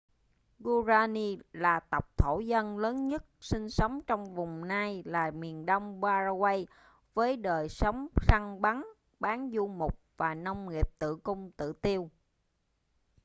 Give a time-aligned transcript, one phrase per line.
[0.59, 5.99] guaraní là tộc thổ dân lớn nhất sinh sống trong vùng nay là miền đông
[6.01, 6.67] paraguay
[7.13, 8.81] với đời sống săn bắn
[9.19, 12.09] bán du mục và nông nghiệp tự cung tự tiêu